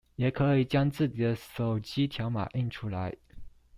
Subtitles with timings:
[0.15, 3.15] 也可以將自己的手機條碼印出來